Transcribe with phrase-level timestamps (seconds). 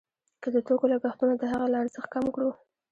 [0.41, 2.51] که د توکو لګښتونه د هغه له ارزښت کم کړو